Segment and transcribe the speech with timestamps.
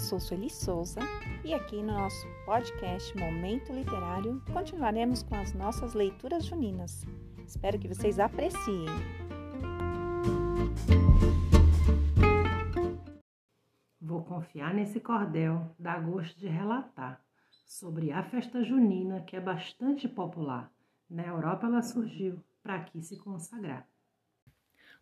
[0.00, 1.00] sou Sueli Souza
[1.44, 7.04] e aqui no nosso podcast Momento Literário continuaremos com as nossas leituras juninas.
[7.46, 8.86] Espero que vocês apreciem.
[14.00, 17.22] Vou confiar nesse cordel, dá gosto de relatar
[17.66, 20.72] sobre a festa junina que é bastante popular.
[21.10, 23.86] Na Europa ela surgiu para aqui se consagrar.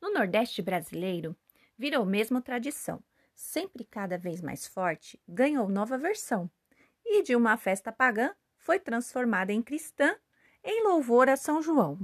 [0.00, 1.36] No Nordeste brasileiro,
[1.76, 3.02] virou mesmo tradição
[3.34, 6.50] sempre cada vez mais forte, ganhou nova versão
[7.04, 10.16] e de uma festa pagã foi transformada em cristã
[10.62, 11.98] em louvor a São João.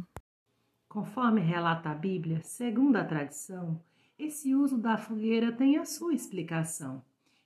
[0.88, 3.82] Conforme relata a Bíblia, segundo a tradição,
[4.18, 7.02] esse uso da fogueira tem a sua explicação.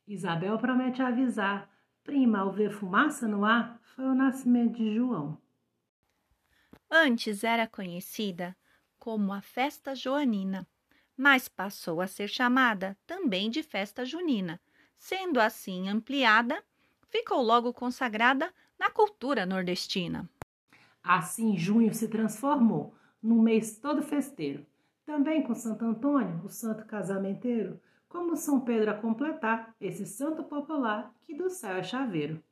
[0.09, 1.71] Isabel promete avisar:
[2.03, 5.39] prima, ao ver fumaça no ar, foi o nascimento de João.
[6.91, 8.57] Antes era conhecida
[8.99, 10.67] como a festa joanina
[11.17, 14.61] mas passou a ser chamada também de festa junina.
[14.97, 16.63] Sendo assim ampliada,
[17.09, 20.29] ficou logo consagrada na cultura nordestina.
[21.03, 24.67] Assim, junho se transformou num mês todo festeiro,
[25.05, 31.15] também com Santo Antônio, o santo casamenteiro, como São Pedro a completar esse santo popular
[31.27, 32.43] que do céu é chaveiro.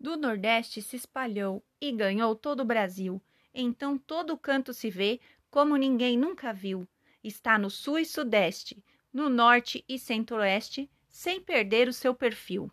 [0.00, 3.20] Do Nordeste se espalhou e ganhou todo o Brasil.
[3.52, 5.20] Então todo canto se vê
[5.50, 6.86] como ninguém nunca viu.
[7.22, 8.82] Está no sul e sudeste,
[9.12, 12.70] no norte e centro-oeste, sem perder o seu perfil.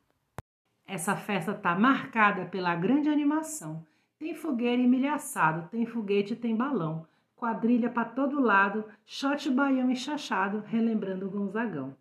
[0.86, 3.86] Essa festa está marcada pela grande animação.
[4.20, 7.08] Tem fogueira e milho assado, tem foguete e tem balão.
[7.36, 11.98] Quadrilha para todo lado, shot baião e chachado, relembrando o Gonzagão.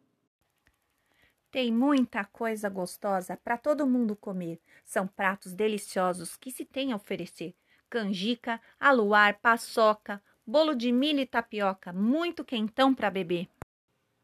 [1.51, 4.61] Tem muita coisa gostosa para todo mundo comer.
[4.85, 7.55] São pratos deliciosos que se tem a oferecer.
[7.89, 13.49] Canjica, aluar, paçoca, bolo de milho e tapioca, muito quentão para beber.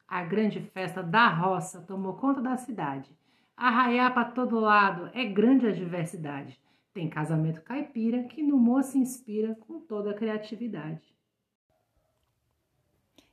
[0.06, 3.10] A grande festa da roça tomou conta da cidade.
[3.56, 6.60] Arraiar para todo lado é grande a diversidade.
[6.92, 11.14] Tem casamento caipira que no moço inspira com toda a criatividade.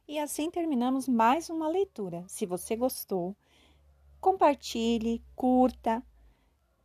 [0.08, 2.24] E assim terminamos mais uma leitura.
[2.28, 3.36] Se você gostou,
[4.22, 6.02] compartilhe, curta,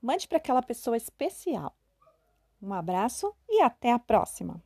[0.01, 1.77] mande para aquela pessoa especial.
[2.61, 4.61] Um abraço e até a próxima!